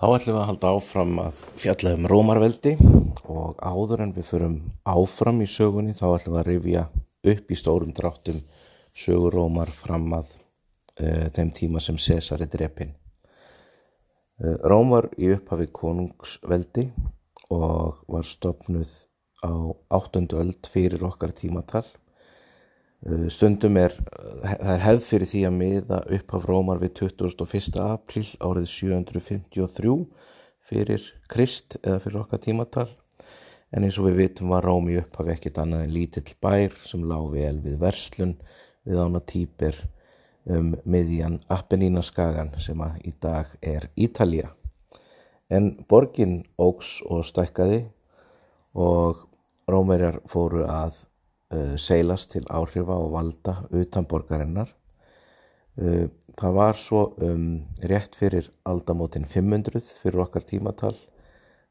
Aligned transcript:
Þá 0.00 0.06
ætlum 0.16 0.32
við 0.32 0.40
að 0.40 0.46
halda 0.48 0.68
áfram 0.72 1.18
að 1.20 1.40
fjalla 1.60 1.90
um 1.92 2.06
Rómarveldi 2.08 2.70
og 3.28 3.58
áður 3.60 4.06
en 4.06 4.14
við 4.16 4.30
förum 4.30 4.54
áfram 4.88 5.42
í 5.44 5.48
sögunni 5.52 5.92
þá 5.92 6.06
ætlum 6.14 6.38
við 6.38 6.40
að 6.40 6.46
rifja 6.46 6.84
upp 7.34 7.52
í 7.52 7.58
stórum 7.60 7.90
dráttum 7.98 8.38
sögur 8.96 9.36
Rómar 9.36 9.68
fram 9.68 10.06
að 10.16 10.30
uh, 10.32 11.26
þeim 11.36 11.50
tíma 11.52 11.82
sem 11.84 12.00
César 12.00 12.40
er 12.40 12.48
drepin. 12.48 12.94
Uh, 14.40 14.56
Róm 14.72 14.94
var 14.94 15.10
í 15.20 15.28
upphafi 15.34 15.68
konungsveldi 15.68 16.86
og 17.52 18.00
var 18.08 18.24
stopnuð 18.24 18.88
á 19.44 19.52
áttundu 20.00 20.40
öld 20.40 20.64
fyrir 20.64 21.04
okkar 21.10 21.36
tímatal. 21.36 21.84
Uh, 23.00 23.30
stundum 23.32 23.78
er, 23.80 23.94
er 24.44 24.82
hefð 24.84 25.06
fyrir 25.06 25.28
því 25.30 25.42
að 25.48 25.54
miða 25.56 26.00
upphaf 26.18 26.42
Rómar 26.44 26.82
við 26.82 27.06
21. 27.06 27.78
april 27.80 28.26
árið 28.44 28.66
753 28.68 29.94
fyrir 30.68 31.06
Krist 31.32 31.78
eða 31.80 32.02
fyrir 32.04 32.20
okkar 32.20 32.42
tímatal 32.44 32.90
en 33.72 33.86
eins 33.86 33.96
og 33.96 34.10
við 34.10 34.20
vitum 34.20 34.52
var 34.52 34.68
Róm 34.68 34.90
í 34.92 34.98
upphafi 35.00 35.32
ekkit 35.32 35.62
annað 35.62 35.86
en 35.86 35.94
lítill 35.94 36.36
bær 36.44 36.76
sem 36.84 37.08
lág 37.08 37.32
við 37.32 37.80
verslun 37.80 38.36
við 38.84 39.00
ána 39.00 39.24
týpir 39.24 39.80
um 40.50 40.74
miðjan 40.84 41.40
Appennínaskagan 41.48 42.52
sem 42.60 42.80
í 43.04 43.12
dag 43.20 43.48
er 43.62 43.88
Ítalja. 43.96 44.52
En 45.48 45.72
borgin 45.88 46.42
ógs 46.60 46.98
og 47.08 47.24
stækkaði 47.24 47.86
og 48.74 49.24
Rómverjar 49.70 50.20
fóru 50.28 50.66
að 50.66 51.06
seilast 51.80 52.30
til 52.34 52.44
áhrifa 52.46 52.94
og 52.94 53.12
valda 53.14 53.56
utan 53.74 54.06
borgarinnar. 54.06 54.70
Uh, 55.80 56.06
það 56.38 56.56
var 56.56 56.78
svo 56.78 57.04
um, 57.22 57.62
rétt 57.82 58.14
fyrir 58.18 58.50
aldamótin 58.68 59.26
500 59.26 59.94
fyrir 60.02 60.22
okkar 60.26 60.46
tímatal 60.46 60.94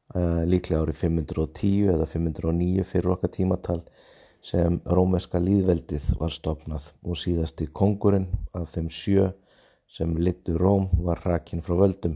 Uh, 0.10 0.42
líklega 0.50 0.82
árið 0.82 0.96
510 1.04 1.92
eða 1.94 2.06
509 2.10 2.82
fyrir 2.90 3.12
okkar 3.14 3.30
tímatal 3.30 3.84
sem 4.42 4.80
rómeska 4.90 5.38
líðveldið 5.38 6.08
var 6.18 6.34
stopnað 6.34 6.88
og 7.06 7.20
síðasti 7.22 7.68
kongurinn 7.70 8.26
af 8.58 8.72
þeim 8.74 8.88
sjö 8.90 9.28
sem 9.86 10.16
litu 10.18 10.56
Róm 10.58 10.88
var 11.06 11.22
rakin 11.28 11.62
frá 11.62 11.76
völdum 11.78 12.16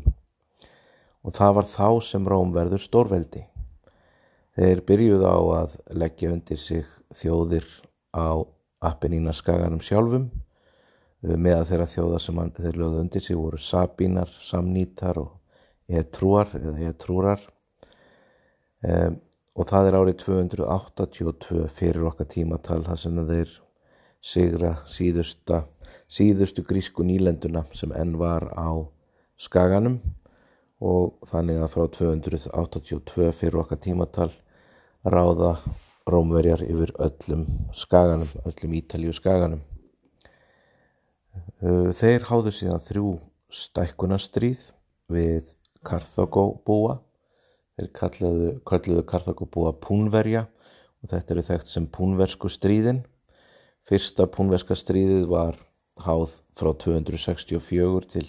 og 1.21 1.35
það 1.37 1.53
var 1.59 1.69
þá 1.69 1.89
sem 2.07 2.25
Róm 2.33 2.55
verður 2.55 2.81
stórveldi. 2.81 3.43
Þeir 4.57 4.81
byrjuð 4.89 5.29
á 5.29 5.37
að 5.59 5.77
leggja 5.93 6.33
undir 6.33 6.57
sig 6.57 6.89
þjóðir 7.17 7.67
á 8.13 8.43
Appennína 8.83 9.31
skaganum 9.35 9.81
sjálfum 9.83 10.27
með 11.23 11.61
þeirra 11.69 11.87
þjóða 11.87 12.19
sem 12.19 12.39
þeir 12.57 12.79
lögðu 12.81 13.01
undir 13.03 13.23
sig 13.23 13.37
voru 13.39 13.59
Sabínar, 13.61 14.31
Samnítar 14.43 15.19
og 15.21 15.37
Etrúar 15.87 16.51
eða 16.59 16.89
Etrúrar. 16.89 17.43
Um, 18.83 19.21
og 19.55 19.69
það 19.69 19.87
er 19.87 19.97
árið 19.99 20.17
282 20.23 21.67
fyrir 21.71 22.09
okkar 22.09 22.27
tímatal 22.27 22.81
þar 22.83 22.99
sem 22.99 23.21
þeir 23.29 23.53
sigra 24.23 24.73
síðusta, 24.89 25.61
síðustu 26.11 26.65
grísku 26.67 27.05
nýlenduna 27.07 27.63
sem 27.75 27.93
enn 27.95 28.17
var 28.19 28.49
á 28.51 28.83
skaganum. 29.39 30.01
Og 30.83 31.15
þannig 31.29 31.61
að 31.63 31.71
frá 31.71 31.87
282 31.95 33.31
fyrir 33.37 33.61
okkar 33.61 33.79
tímatal 33.79 34.31
ráða 35.07 35.55
rómverjar 36.09 36.65
yfir 36.65 36.91
öllum 36.99 37.45
skaganum, 37.73 38.29
öllum 38.45 38.75
ítalju 38.79 39.13
skaganum. 39.15 39.63
Þeir 41.63 42.27
háðu 42.29 42.51
síðan 42.53 42.83
þrjú 42.83 43.15
stækkunastríð 43.53 44.67
við 45.11 45.55
Karthagó 45.83 46.49
búa 46.67 46.99
Þeir 47.73 47.89
kalluðu, 47.97 48.49
kalluðu 48.69 49.03
Karþagobúa 49.09 49.71
púnverja 49.81 50.43
og 51.01 51.09
þetta 51.09 51.33
eru 51.33 51.43
þekkt 51.47 51.71
sem 51.71 51.87
púnversku 51.89 52.51
stríðin. 52.53 52.99
Fyrsta 53.89 54.27
púnverska 54.29 54.77
stríðið 54.77 55.25
var 55.31 55.57
háð 56.05 56.35
frá 56.53 56.69
264 56.83 58.11
til 58.13 58.27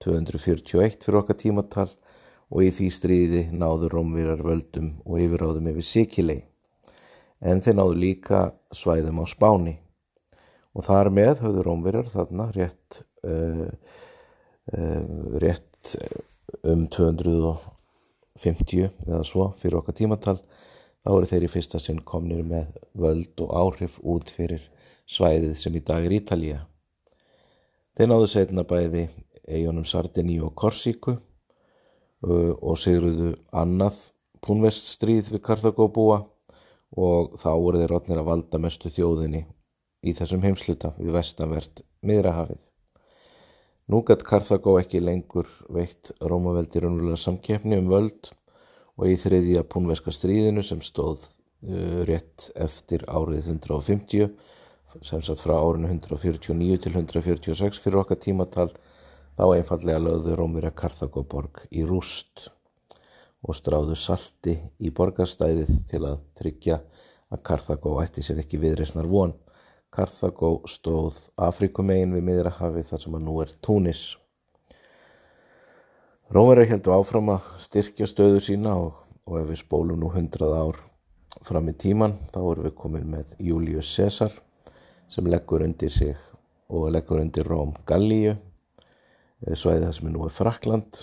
241 0.00 1.04
fyrir 1.04 1.20
okkar 1.20 1.36
tímatal 1.36 1.90
og 2.48 2.64
í 2.64 2.70
því 2.72 2.88
stríði 2.96 3.42
náðu 3.52 3.92
Rómvírar 3.92 4.40
völdum 4.40 4.94
og 5.04 5.20
yfiráðum 5.20 5.68
yfir 5.74 5.84
Sikilei. 5.84 6.40
En 7.40 7.62
þeir 7.62 7.78
náðu 7.78 7.98
líka 7.98 8.40
svæðum 8.74 9.22
á 9.22 9.26
Spáni 9.30 9.76
og 10.74 10.84
þar 10.86 11.10
með 11.14 11.42
höfðu 11.44 11.64
Rómvírar 11.66 12.10
þarna 12.10 12.48
rétt, 12.54 13.02
uh, 13.26 13.68
uh, 14.74 15.02
rétt 15.42 15.94
um 16.66 16.86
200 16.90 17.56
50 18.38 18.90
eða 19.06 19.22
svo 19.26 19.50
fyrir 19.58 19.80
okkar 19.80 19.96
tímatal 19.98 20.38
þá 21.02 21.10
eru 21.14 21.28
þeir 21.30 21.46
í 21.46 21.52
fyrsta 21.52 21.80
sinn 21.82 22.02
komnir 22.06 22.44
með 22.46 22.76
völd 22.98 23.42
og 23.44 23.54
áhrif 23.60 23.98
út 24.02 24.30
fyrir 24.34 24.64
svæðið 25.08 25.54
sem 25.58 25.78
í 25.78 25.82
dag 25.84 26.04
er 26.04 26.14
Ítalija. 26.18 26.60
Þeir 27.96 28.10
náðu 28.12 28.28
setna 28.30 28.64
bæði 28.68 29.08
eigunum 29.48 29.86
Sardini 29.88 30.38
og 30.44 30.52
Korsíku 30.58 31.16
og 32.22 32.74
sigruðu 32.82 33.32
annað 33.54 34.02
púnveststríð 34.44 35.32
við 35.32 35.42
Karthagóbúa 35.46 36.20
og 36.96 37.36
þá 37.40 37.50
voru 37.58 37.82
þeir 37.82 37.92
rótnir 37.92 38.20
að 38.22 38.30
valda 38.30 38.60
mestu 38.62 38.90
þjóðinni 38.92 39.44
í 40.06 40.14
þessum 40.16 40.44
heimsluta 40.46 40.94
við 40.98 41.14
vestanvert 41.18 41.82
miðrahafið. 42.06 42.60
Nú 43.88 44.02
gætt 44.04 44.24
Karþagó 44.28 44.76
ekki 44.80 45.00
lengur 45.00 45.48
veitt 45.72 46.12
Rómaveldi 46.20 46.82
raunverulega 46.84 47.20
samkeppni 47.22 47.78
um 47.80 47.88
völd 47.88 48.30
og 48.98 49.08
í 49.08 49.16
þriðja 49.20 49.64
púnveska 49.64 50.12
stríðinu 50.12 50.64
sem 50.66 50.82
stóð 50.84 51.24
uh, 51.24 52.04
rétt 52.08 52.50
eftir 52.58 53.06
árið 53.08 53.48
150 53.54 54.28
sem 55.04 55.22
satt 55.24 55.40
frá 55.40 55.54
árinu 55.56 55.88
149 55.92 56.82
til 56.84 56.94
146 56.94 57.80
fyrir 57.82 58.02
okkar 58.02 58.20
tímatal 58.20 58.70
þá 59.38 59.44
einfallega 59.54 60.00
lögðu 60.02 60.36
Rómverja 60.36 60.72
Karþagóborg 60.76 61.66
í 61.70 61.84
rúst 61.86 62.48
og 63.42 63.56
stráðu 63.56 63.96
salti 63.98 64.56
í 64.82 64.90
borgarstæðið 64.94 65.74
til 65.90 66.02
að 66.08 66.22
tryggja 66.38 66.80
að 67.30 67.42
Karþagó 67.46 67.98
ætti 68.02 68.24
sér 68.24 68.42
ekki 68.42 68.60
viðreysnar 68.62 69.08
von. 69.08 69.34
Karþagó 69.94 70.58
stóð 70.68 71.20
Afrikumegin 71.48 72.16
við 72.16 72.26
miðrahafi 72.28 72.84
þar 72.88 73.04
sem 73.04 73.18
að 73.18 73.24
nú 73.26 73.36
er 73.44 73.54
Túnis. 73.64 74.02
Rómverjar 76.34 76.74
heldur 76.74 76.98
áfram 76.98 77.30
að 77.32 77.46
styrkja 77.62 78.08
stöðu 78.08 78.42
sína 78.44 78.74
og, 78.76 78.98
og 79.24 79.40
ef 79.40 79.48
við 79.52 79.62
spólum 79.62 80.02
nú 80.02 80.10
hundrað 80.12 80.56
ár 80.58 80.82
fram 81.46 81.70
í 81.70 81.76
tíman 81.76 82.18
þá 82.32 82.40
erum 82.42 82.66
við 82.66 82.74
komin 82.76 83.06
með 83.08 83.32
Július 83.40 83.88
Cæsar 83.94 84.34
sem 85.08 85.28
leggur 85.28 85.64
undir 85.64 85.92
sig 85.92 86.16
og 86.68 86.90
leggur 86.92 87.22
undir 87.22 87.48
Róm 87.48 87.72
Gallíu, 87.88 88.34
svæðið 89.40 89.86
það 89.86 89.94
sem 89.96 90.08
er 90.10 90.12
nú 90.12 90.26
er 90.26 90.34
Frakland 90.34 91.00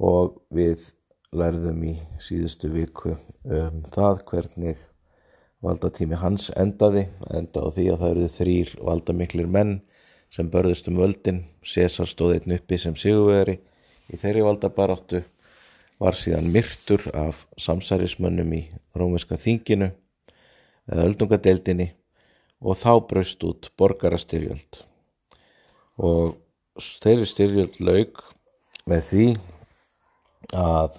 og 0.00 0.40
við 0.54 0.88
lærðum 1.30 1.82
í 1.86 1.92
síðustu 2.18 2.68
viku 2.72 3.12
um 3.46 3.82
það 3.94 4.22
hvernig 4.26 4.78
valdatími 5.62 6.16
hans 6.18 6.48
endaði 6.58 7.04
enda 7.30 7.62
á 7.62 7.68
því 7.70 7.84
að 7.92 8.00
það 8.00 8.12
eruðu 8.14 8.30
þrýr 8.34 8.70
valdamiklir 8.88 9.50
menn 9.56 9.74
sem 10.34 10.48
börðust 10.50 10.88
um 10.90 10.98
völdin. 10.98 11.44
César 11.62 12.08
stóð 12.10 12.34
einn 12.34 12.56
uppi 12.56 12.78
sem 12.82 12.96
sigurveri 12.98 13.60
í 14.10 14.18
þeirri 14.18 14.42
valdabaráttu 14.42 15.20
var 16.02 16.18
síðan 16.18 16.50
myrtur 16.50 17.04
af 17.14 17.44
samsærismönnum 17.60 18.50
í 18.56 18.62
rómiska 18.98 19.38
þinginu 19.38 19.92
eða 20.90 21.04
öldungadeildinni 21.04 21.92
og 22.58 22.80
þá 22.80 22.92
braust 23.06 23.44
út 23.46 23.68
borgarastyrjöld. 23.78 24.80
Og 26.02 26.34
þeirri 27.04 27.28
styrjöld 27.28 27.78
laug 27.78 28.18
með 28.90 29.06
því 29.12 29.28
að 30.58 30.98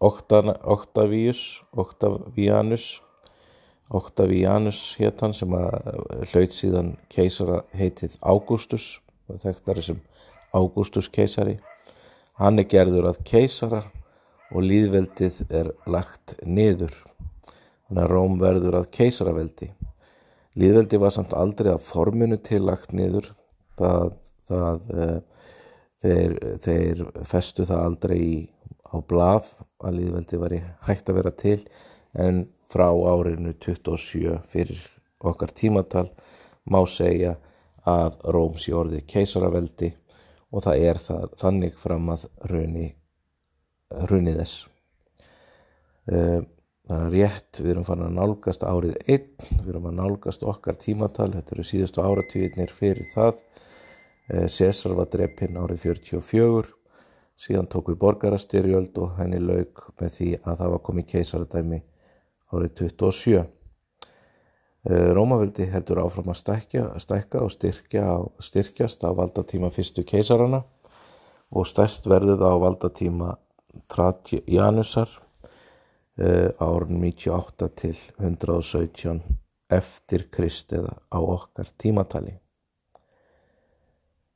Octavius 0.00 1.62
Octavianus 1.76 3.00
Octavianus 3.90 4.80
hétt 5.00 5.20
hann 5.20 5.34
sem 5.34 5.54
að 5.58 5.72
hlaut 6.30 6.54
síðan 6.54 6.92
keisara 7.10 7.64
heitið 7.74 8.14
Ágústus 8.22 9.00
og 9.26 9.40
þekktari 9.42 9.82
sem 9.82 9.98
Ágústus 10.54 11.08
keisari. 11.10 11.58
Hann 12.38 12.62
er 12.62 12.68
gerður 12.70 13.10
að 13.10 13.18
keisara 13.26 13.82
og 14.50 14.64
líðveldið 14.66 15.42
er 15.50 15.72
lagt 15.90 16.36
niður. 16.46 16.94
Þannig 17.88 18.04
að 18.04 18.12
Róm 18.14 18.38
verður 18.40 18.78
að 18.80 18.88
keisaraveldi. 18.94 19.70
Líðveldi 20.58 21.00
var 21.02 21.14
samt 21.14 21.34
aldrei 21.34 21.72
að 21.74 21.84
forminu 21.86 22.38
til 22.42 22.62
lagt 22.66 22.94
niður. 22.94 23.30
Það, 23.78 24.14
það 24.50 24.88
e, 24.94 25.10
þeir, 26.02 26.38
þeir 26.64 27.04
festu 27.30 27.66
það 27.66 27.84
aldrei 27.84 28.18
í, 28.18 28.38
á 28.90 28.96
blað 28.98 29.52
að 29.80 30.00
líðveldi 30.00 30.40
var 30.40 30.54
í 30.56 30.62
hægt 30.86 31.10
að 31.10 31.20
vera 31.20 31.34
til 31.34 31.58
en 32.18 32.44
frá 32.70 32.88
árinu 32.90 33.54
27 33.62 34.40
fyrir 34.50 34.82
okkar 35.20 35.52
tímatal 35.54 36.08
má 36.70 36.80
segja 36.88 37.36
að 37.88 38.18
Róm 38.34 38.58
sé 38.60 38.74
orðið 38.76 39.06
keisaraveldi 39.08 39.92
og 40.50 40.64
það 40.66 40.86
er 40.90 41.00
það, 41.00 41.26
þannig 41.40 41.76
fram 41.78 42.08
að 42.12 42.24
raunni 42.50 42.88
hrunið 44.06 44.40
þess. 44.40 44.56
Það 46.90 47.04
er 47.04 47.12
rétt, 47.14 47.60
við 47.60 47.72
erum 47.74 47.86
fann 47.86 48.02
að 48.02 48.16
nálgast 48.16 48.64
árið 48.66 48.96
einn, 49.06 49.28
við 49.60 49.70
erum 49.72 49.88
að 49.90 49.98
nálgast 50.00 50.42
okkar 50.42 50.78
tímatal, 50.80 51.30
þetta 51.36 51.54
eru 51.54 51.66
síðustu 51.66 52.02
áratvíðinir 52.02 52.74
fyrir 52.74 53.06
það. 53.14 53.38
César 54.50 54.96
var 54.98 55.10
dreppinn 55.10 55.58
árið 55.58 55.86
44, 55.86 56.74
síðan 57.40 57.68
tók 57.72 57.88
við 57.90 58.00
borgarastyrjöld 58.02 58.98
og 59.00 59.16
henni 59.16 59.40
laug 59.40 59.80
með 60.00 60.12
því 60.18 60.28
að 60.42 60.60
það 60.60 60.74
var 60.74 60.82
komið 60.88 61.08
keisaradæmi 61.14 61.80
árið 62.50 62.74
27. 62.82 63.46
Rómaveldi 65.16 65.66
heldur 65.68 66.00
áfram 66.00 66.30
að 66.32 66.38
stækja, 66.40 66.84
stækka 67.00 67.42
og 67.44 67.50
styrkja, 67.52 68.04
styrkjast 68.40 69.04
á 69.04 69.10
valdatíma 69.12 69.68
fyrstu 69.74 70.04
keisarana 70.08 70.62
og 71.52 71.68
stærst 71.68 72.08
verðið 72.08 72.44
á 72.44 72.52
valdatíma 72.60 73.34
Trajanusar 73.90 75.10
árun 76.60 77.00
98 77.00 77.68
til 77.76 77.96
117 78.18 79.20
eftir 79.70 80.26
Krist 80.32 80.72
eða 80.74 80.96
á 81.08 81.18
okkar 81.20 81.70
tímatali. 81.78 82.34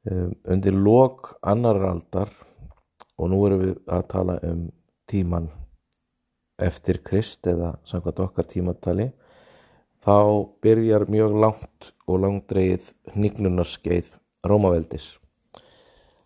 Undir 0.04 0.76
lok 0.76 1.34
annar 1.42 1.80
aldar 1.88 2.30
og 3.19 3.31
nú 3.31 3.43
erum 3.46 3.62
við 3.64 3.76
að 3.87 4.08
tala 4.11 4.38
um 4.46 4.64
tíman 5.11 5.50
eftir 6.62 7.00
Krist 7.05 7.46
eða 7.50 7.75
samkvæmt 7.87 8.22
okkar 8.25 8.46
tímatali 8.50 9.11
þá 10.05 10.16
byrjar 10.62 11.06
mjög 11.11 11.37
langt 11.40 11.90
og 12.06 12.20
langdreið 12.25 12.90
hnignunaskeið 13.14 14.14
Rómaveldis. 14.44 15.14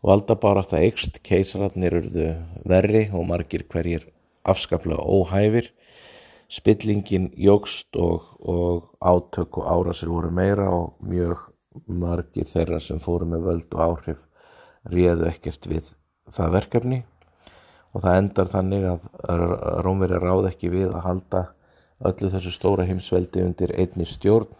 Valda 0.02 0.34
bara 0.38 0.62
að 0.62 0.72
það 0.72 0.84
eikst, 0.86 1.20
keisararnir 1.26 1.96
eruðu 2.00 2.28
verri 2.66 3.04
og 3.14 3.26
margir 3.30 3.64
hverjir 3.70 4.08
afskaplega 4.46 5.02
óhæfir. 5.02 5.70
Spillingin 6.48 7.28
jógst 7.36 7.94
og, 7.98 8.24
og 8.40 8.94
átök 8.98 9.60
og 9.60 9.68
árasir 9.68 10.10
voru 10.10 10.30
meira 10.34 10.70
og 10.72 10.96
mjög 11.04 11.44
margir 11.86 12.48
þeirra 12.48 12.80
sem 12.82 13.02
fóru 13.02 13.28
með 13.28 13.46
völd 13.46 13.74
og 13.76 13.84
áhrif 13.84 14.24
réðu 14.88 15.28
ekkert 15.28 15.68
við 15.70 15.92
það 16.34 16.54
verkefni 16.56 17.02
og 17.94 18.02
það 18.04 18.18
endar 18.22 18.50
þannig 18.52 18.88
að 18.88 19.06
Rómveri 19.84 20.20
ráð 20.22 20.50
ekki 20.50 20.72
við 20.72 20.90
að 20.92 21.04
halda 21.06 21.44
öllu 22.08 22.30
þessu 22.30 22.52
stóra 22.54 22.86
heimsveldi 22.86 23.42
undir 23.42 23.74
einni 23.74 24.06
stjórn 24.06 24.50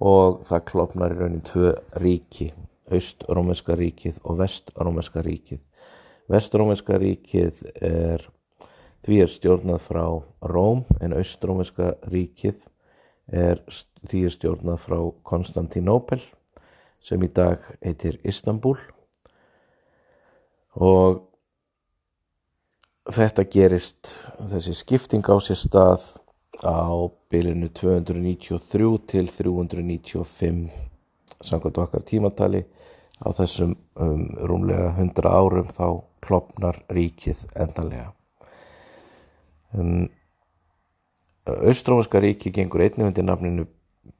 og 0.00 0.40
það 0.46 0.66
klopnar 0.70 1.14
í 1.14 1.18
raunin 1.18 1.44
tvö 1.44 1.72
ríki, 2.00 2.50
Aust-Rómeska 2.90 3.76
ríkið 3.78 4.20
og 4.24 4.38
Vest-Rómeska 4.40 5.22
ríkið. 5.26 5.60
Vest-Rómeska 6.30 6.96
ríkið 7.02 7.60
er, 7.84 8.24
því 9.04 9.20
er 9.24 9.32
stjórnað 9.34 9.82
frá 9.84 10.04
Róm 10.46 10.84
en 11.02 11.16
Aust-Rómeska 11.18 11.96
ríkið 12.10 12.62
er, 13.28 13.60
því 14.08 14.24
er 14.26 14.36
stjórnað 14.36 14.80
frá 14.86 14.98
Konstantinópel 15.26 16.22
sem 17.04 17.22
í 17.24 17.30
dag 17.32 17.62
heitir 17.84 18.18
Istanbul 18.28 18.78
og 20.76 21.26
þetta 23.10 23.46
gerist, 23.50 24.12
þessi 24.50 24.74
skipting 24.78 25.26
á 25.26 25.36
sér 25.42 25.58
stað 25.58 26.06
á 26.62 27.08
bylinu 27.30 27.70
293 27.74 28.92
til 29.08 29.30
395 29.30 30.70
samkvæmt 31.40 31.78
okkar 31.78 32.04
tímatali. 32.04 32.64
Á 33.20 33.28
þessum 33.36 33.74
um, 34.00 34.22
rúmlega 34.48 34.94
100 34.96 35.28
árum 35.28 35.68
þá 35.76 35.86
klopnar 36.24 36.78
ríkið 36.88 37.42
endanlega. 37.52 38.12
Um, 39.76 40.08
Austrómaska 41.44 42.20
ríkið 42.22 42.54
gengur 42.56 42.84
einnig 42.84 43.10
undir 43.10 43.26
nafninu 43.26 43.66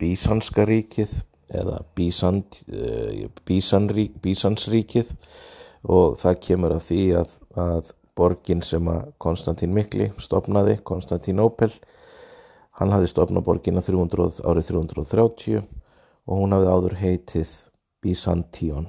Bísanska 0.00 0.66
ríkið 0.68 1.14
eða 1.48 1.80
Bísan, 1.96 2.42
uh, 2.68 3.24
Bísanrík, 3.48 4.20
Bísansríkið 4.20 5.14
og 5.84 6.18
það 6.20 6.40
kemur 6.46 6.76
af 6.76 6.86
því 6.88 7.02
að, 7.20 7.32
að 7.56 7.94
borgin 8.18 8.60
sem 8.64 8.88
að 8.90 9.08
Konstantín 9.22 9.72
Mikli 9.76 10.10
stopnaði, 10.20 10.80
Konstantínópel 10.84 11.72
Hann 12.80 12.94
hafði 12.94 13.10
stopnað 13.10 13.44
borginna 13.44 13.82
300, 13.84 14.40
árið 14.48 14.70
330 14.70 15.58
og 15.60 16.38
hún 16.38 16.54
hafði 16.56 16.70
áður 16.72 16.94
heitið 16.96 17.50
Byzantion 18.00 18.86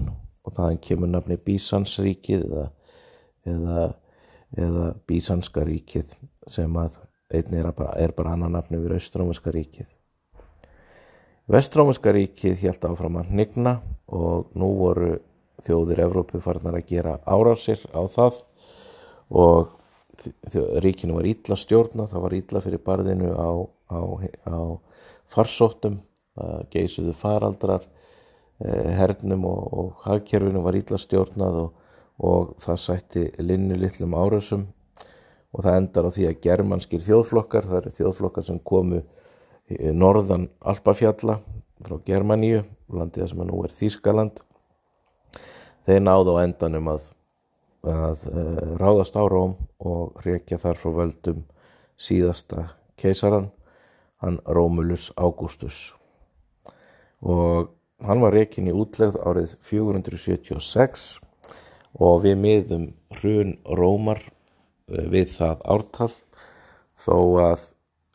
og 0.47 0.53
þaðan 0.55 0.79
kemur 0.85 1.11
nafni 1.11 1.35
Byzansríkið 1.35 2.45
eða, 2.47 2.67
eða, 3.51 3.87
eða 4.55 4.85
Byzanska 5.11 5.65
ríkið 5.67 6.13
sem 6.47 6.77
að 6.79 7.01
einni 7.35 7.59
er 7.59 7.67
bara, 7.75 7.97
er 7.99 8.15
bara 8.15 8.37
annan 8.37 8.55
nafni 8.55 8.79
við 8.79 8.95
Austrómaska 8.95 9.51
ríkið. 9.51 9.89
Vestrómaska 11.51 12.15
ríkið 12.15 12.63
held 12.63 12.87
áfram 12.87 13.19
að 13.19 13.35
nigna 13.35 13.75
og 14.07 14.55
nú 14.55 14.71
voru 14.79 15.17
þjóðir 15.65 16.05
Evrópu 16.07 16.41
farnar 16.43 16.79
að 16.79 16.89
gera 16.89 17.19
árásir 17.25 17.83
á 17.93 18.01
það 18.09 18.41
og 19.31 19.77
ríkinu 20.83 21.15
var 21.17 21.27
ítla 21.29 21.57
stjórna, 21.57 22.07
það 22.11 22.25
var 22.25 22.35
ítla 22.37 22.61
fyrir 22.61 22.83
barðinu 22.85 23.31
á 23.33 23.51
á, 23.91 23.99
á 24.47 24.59
farsóttum, 25.31 25.99
geysuðu 26.71 27.13
faraldrar, 27.17 27.85
eh, 28.63 28.91
hernum 28.97 29.45
og, 29.45 29.63
og 29.71 30.03
hagkerfinu 30.05 30.63
var 30.63 30.77
ítla 30.79 30.99
stjórnað 30.99 31.59
og, 31.65 31.73
og 32.21 32.53
það 32.61 32.83
sætti 32.85 33.25
linnu 33.39 33.77
litlum 33.79 34.15
árösum 34.15 34.67
og 35.51 35.65
það 35.65 35.77
endar 35.77 36.07
á 36.07 36.11
því 36.15 36.27
að 36.29 36.39
germanskir 36.45 37.03
þjóðflokkar, 37.03 37.67
það 37.67 37.81
eru 37.81 37.95
þjóðflokkar 37.97 38.47
sem 38.47 38.59
komu 38.59 39.01
norðan 39.71 40.49
Alpafjalla 40.67 41.39
frá 41.81 41.97
Germaníu, 42.05 42.63
landið 42.91 43.31
sem 43.31 43.43
nú 43.47 43.59
er 43.65 43.73
Þýskaland, 43.75 44.41
þeir 45.87 46.03
náðu 46.03 46.37
á 46.37 46.43
endanum 46.43 46.91
að, 46.93 47.07
að 47.87 48.27
uh, 48.31 48.75
ráðast 48.81 49.17
á 49.17 49.23
Róm 49.25 49.55
og 49.79 50.21
reykja 50.25 50.59
þar 50.61 50.79
frá 50.81 50.93
völdum 51.01 51.43
síðasta 52.01 52.69
keisaran 53.01 53.49
hann 54.21 54.39
Rómulus 54.45 55.09
Ágústus 55.17 55.91
og 57.21 57.71
hann 58.05 58.21
var 58.21 58.33
rekin 58.33 58.69
í 58.69 58.75
útlegð 58.75 59.19
árið 59.25 59.55
476 59.65 61.19
og 62.01 62.23
við 62.25 62.37
miðum 62.41 62.87
hrun 63.17 63.55
Rómar 63.65 64.21
eh, 64.23 65.05
við 65.11 65.35
það 65.35 65.65
ártal 65.75 66.11
þó 67.01 67.17
að 67.41 67.69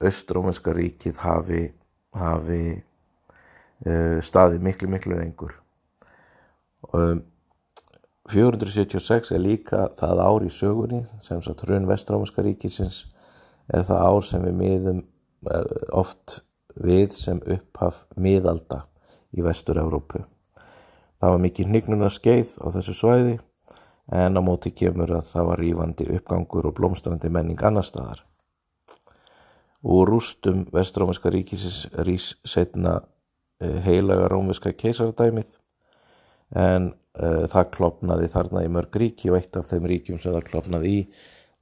Östrómænska 0.06 0.74
ríkið 0.76 1.16
hafi, 1.22 1.60
hafi 2.12 2.58
uh, 3.88 4.18
staði 4.20 4.58
miklu 4.60 4.90
miklu 4.92 5.16
lengur. 5.16 5.54
Um, 6.92 7.22
476 8.30 9.32
er 9.32 9.42
líka 9.42 9.88
það 9.98 10.22
ár 10.22 10.46
í 10.46 10.50
sögunni 10.50 11.04
sem 11.22 11.42
sagt 11.42 11.62
hrun 11.66 11.86
Vestrómænska 11.86 12.42
ríkisins 12.42 13.04
er 13.70 13.86
það 13.86 14.08
ár 14.08 14.24
sem 14.26 14.42
við 14.42 14.58
miðum 14.60 15.04
Eh, 15.44 15.64
oft 15.94 16.40
við 16.76 17.12
sem 17.16 17.40
upphaf 17.40 18.04
miðalda 18.20 18.82
í 19.36 19.44
vestur-Európu. 19.44 20.24
Það 21.20 21.32
var 21.32 21.42
mikið 21.44 21.68
hnignuna 21.70 22.08
skeið 22.12 22.56
á 22.60 22.66
þessu 22.74 22.94
svæði 22.96 23.36
en 24.12 24.38
á 24.38 24.42
móti 24.44 24.72
kemur 24.76 25.12
að 25.16 25.28
það 25.30 25.48
var 25.50 25.62
rífandi 25.62 26.08
uppgangur 26.16 26.68
og 26.68 26.76
blómstrandi 26.76 27.30
menning 27.32 27.62
annar 27.64 27.86
staðar. 27.86 28.24
Úr 29.86 30.10
rústum 30.10 30.66
vestrómiska 30.74 31.30
ríkisins 31.32 31.86
rís 32.04 32.32
setna 32.44 32.98
eh, 33.62 33.78
heilaga 33.86 34.28
rómiska 34.32 34.74
keisardæmið 34.74 35.52
en 36.56 36.92
það 37.16 37.70
klopnaði 37.72 38.28
þarna 38.32 38.64
í 38.66 38.70
mörg 38.72 38.96
ríki 39.00 39.30
og 39.32 39.38
eitt 39.38 39.56
af 39.56 39.68
þeim 39.70 39.86
ríkjum 39.88 40.18
sem 40.20 40.34
það 40.34 40.48
klopnaði 40.50 40.90
í 40.92 40.98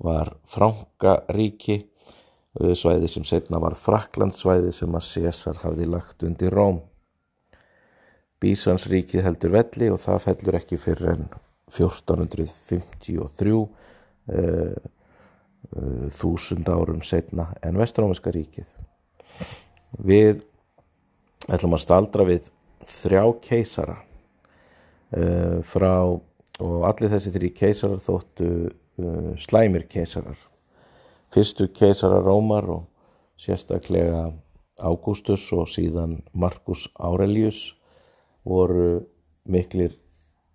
var 0.02 0.32
Franka 0.50 1.20
ríki 1.34 1.76
svæði 2.54 3.08
sem 3.11 3.25
setna 3.26 3.58
var 3.62 3.75
Fraklandsvæði 3.78 4.73
sem 4.75 4.94
að 4.94 5.06
César 5.08 5.58
hafði 5.64 5.88
lagt 5.90 6.23
undir 6.26 6.54
Róm. 6.54 6.80
Bísansríkið 8.42 9.25
heldur 9.25 9.54
velli 9.54 9.90
og 9.90 10.00
það 10.02 10.23
fellur 10.28 10.58
ekki 10.61 10.78
fyrir 10.78 11.14
enn 11.14 11.28
1453 11.75 13.54
uh, 13.56 13.66
uh, 14.38 16.08
þúsund 16.14 16.68
árum 16.70 17.02
setna 17.02 17.49
en 17.64 17.78
Vestrómiska 17.80 18.30
ríkið. 18.34 18.68
Við 19.99 20.42
ætlum 21.50 21.75
að 21.75 21.84
staldra 21.87 22.26
við 22.28 22.50
þrjá 23.00 23.25
keisara 23.42 23.96
uh, 23.99 24.13
frá 25.71 25.92
og 26.04 26.87
allir 26.88 27.12
þessi 27.12 27.33
þrjí 27.35 27.50
keisarar 27.59 28.02
þóttu 28.02 28.49
uh, 28.71 29.30
slæmir 29.38 29.87
keisarar 29.90 30.38
fyrstu 31.35 31.68
keisara 31.75 32.21
Rómar 32.23 32.68
og 32.71 32.85
sérstaklega 33.40 34.28
Ágústus 34.78 35.47
og 35.54 35.68
síðan 35.71 36.21
Markus 36.33 36.88
Aurelius 36.99 37.75
voru 38.47 39.04
miklir 39.47 39.94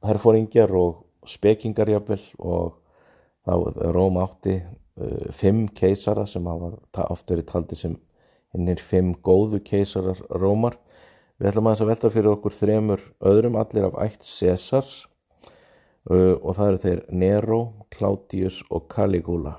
herfóringjar 0.03 0.71
og 0.75 1.05
spekingarjafel 1.27 2.21
og 2.39 2.79
þá 3.47 3.91
Róm 3.95 4.19
átti 4.21 4.59
fimm 5.35 5.67
keisara 5.75 6.25
sem 6.27 6.45
hafa 6.47 7.05
oft 7.09 7.31
verið 7.31 7.47
taldi 7.51 7.77
sem 7.79 7.95
hinnir 8.55 8.81
fimm 8.81 9.13
góðu 9.23 9.61
keisarar 9.63 10.19
Rómar. 10.29 10.77
Við 11.39 11.53
ætlum 11.53 11.69
að 11.69 11.75
þess 11.75 11.83
að 11.85 11.89
velta 11.89 12.09
fyrir 12.11 12.33
okkur 12.33 12.55
þremur 12.57 13.03
öðrum, 13.29 13.55
allir 13.55 13.85
af 13.87 13.93
ætt 14.03 14.25
Césars 14.27 14.93
uh, 16.11 16.35
og 16.35 16.55
það 16.57 16.65
eru 16.67 16.79
þeir 16.83 17.01
Nero, 17.15 17.59
Claudius 17.95 18.57
og 18.67 18.89
Caligula. 18.91 19.53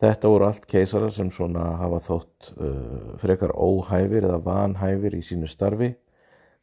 Þetta 0.00 0.30
voru 0.32 0.46
allt 0.48 0.64
keisarar 0.68 1.12
sem 1.12 1.28
svona 1.32 1.66
hafa 1.82 2.00
þótt 2.06 2.48
uh, 2.56 3.10
frekar 3.20 3.52
óhæfir 3.52 4.24
eða 4.24 4.38
vanhæfir 4.44 5.18
í 5.18 5.20
sínu 5.24 5.48
starfi. 5.52 5.90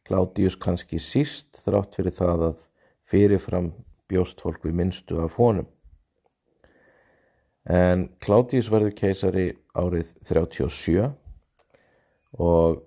Claudius 0.02 0.56
kannski 0.58 0.98
síst 0.98 1.60
þrátt 1.62 1.94
fyrir 1.94 2.14
það 2.14 2.42
að 2.48 2.64
fyrirfram 3.06 3.68
bjóst 4.10 4.42
fólk 4.42 4.66
við 4.66 4.74
minnstu 4.80 5.20
af 5.22 5.38
honum. 5.38 5.68
En 7.70 8.08
Claudius 8.18 8.66
verður 8.72 8.96
keisari 8.98 9.46
árið 9.78 10.10
37 10.26 11.06
og 12.42 12.82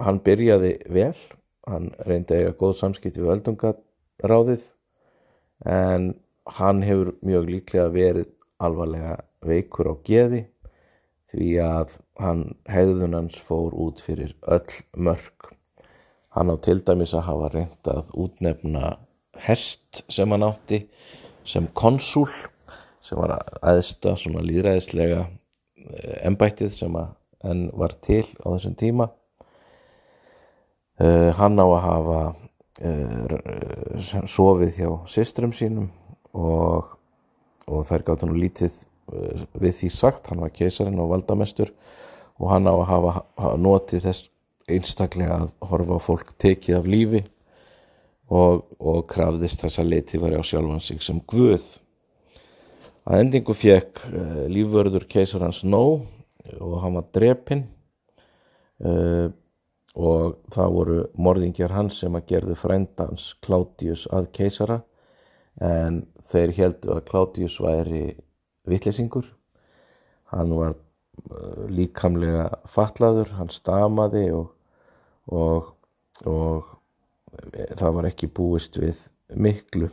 hann 0.00 0.20
byrjaði 0.24 0.72
vel, 0.92 1.16
hann 1.68 1.90
reyndi 2.06 2.36
að 2.36 2.44
eiga 2.44 2.54
góð 2.60 2.76
samskipt 2.80 3.18
við 3.20 3.32
öldungaráðið 3.36 4.64
en 5.68 6.14
hann 6.58 6.82
hefur 6.82 7.12
mjög 7.22 7.50
líklega 7.50 7.90
verið 7.94 8.32
alvarlega 8.62 9.18
veikur 9.46 9.92
á 9.92 9.94
geði 10.06 10.44
því 11.32 11.50
að 11.64 11.96
hann 12.20 12.42
hegðunans 12.68 13.38
fór 13.40 13.72
út 13.72 14.02
fyrir 14.04 14.34
öll 14.42 14.74
mörg. 14.96 15.52
Hann 16.32 16.52
á 16.52 16.56
til 16.64 16.80
dæmis 16.84 17.14
að 17.16 17.26
hafa 17.28 17.50
reyndað 17.52 18.10
útnefna 18.16 18.96
hest 19.46 20.02
sem 20.12 20.30
hann 20.32 20.44
átti 20.46 20.84
sem 21.48 21.68
konsúl 21.74 22.28
sem 23.02 23.18
var 23.18 23.34
aðsta 23.62 24.14
svona 24.20 24.44
líðræðislega 24.46 25.24
embættið 26.22 26.70
eh, 26.70 26.76
sem 26.76 26.98
enn 27.42 27.64
var 27.74 27.96
til 28.04 28.24
á 28.44 28.46
þessum 28.54 28.76
tíma 28.78 29.08
hann 31.02 31.58
á 31.58 31.66
að 31.66 31.82
hafa 31.82 32.20
uh, 32.82 34.26
sofið 34.28 34.78
hjá 34.78 34.88
systrum 35.10 35.52
sínum 35.56 35.90
og, 36.32 36.94
og 37.66 37.84
þær 37.88 38.06
gátt 38.06 38.24
hann 38.24 38.38
lítið 38.38 38.76
uh, 39.12 39.44
við 39.58 39.76
því 39.80 39.90
sagt, 39.94 40.30
hann 40.30 40.42
var 40.42 40.54
keisarinn 40.54 41.00
og 41.02 41.12
valdamestur 41.12 41.72
og 42.38 42.48
hann 42.52 42.68
á 42.68 42.74
að 42.74 42.88
hafa, 42.90 43.14
hafa 43.40 43.60
notið 43.60 44.06
þess 44.06 44.30
einstaklega 44.72 45.42
að 45.42 45.52
horfa 45.68 46.00
fólk 46.02 46.32
tekið 46.40 46.78
af 46.78 46.88
lífi 46.88 47.22
og, 48.32 48.64
og 48.78 49.04
krafðist 49.10 49.64
þess 49.64 49.82
að 49.82 49.92
leiti 49.92 50.20
var 50.22 50.38
á 50.38 50.42
sjálfan 50.46 50.80
sig 50.80 51.02
sem 51.04 51.18
Guð. 51.28 51.64
Að 53.02 53.24
endingu 53.24 53.54
fekk 53.58 54.04
lífvörður 54.48 55.08
keisar 55.10 55.42
hans 55.42 55.64
nóg 55.66 56.06
og 56.62 56.76
hann 56.82 56.96
var 56.96 57.08
drepinn 57.14 57.64
uh, 58.86 59.28
og 59.92 60.38
það 60.52 60.74
voru 60.76 60.98
morðingjar 61.20 61.74
hans 61.76 62.00
sem 62.00 62.14
að 62.16 62.28
gerðu 62.32 62.56
frændans 62.56 63.32
Klátius 63.44 64.06
að 64.12 64.30
keisara. 64.36 64.80
En 65.60 66.06
þeir 66.24 66.54
heldu 66.56 66.94
að 66.94 67.04
Klátius 67.10 67.58
væri 67.60 68.04
vittlesingur. 68.68 69.26
Hann 70.32 70.54
var 70.56 70.76
uh, 70.76 71.64
líkamlega 71.68 72.48
fatlaður, 72.72 73.34
hann 73.36 73.52
stamaði 73.52 74.30
og, 74.32 74.54
og, 75.28 75.74
og 76.24 76.70
það 77.76 77.98
var 77.98 78.08
ekki 78.08 78.30
búist 78.32 78.80
við 78.80 79.02
miklu. 79.36 79.90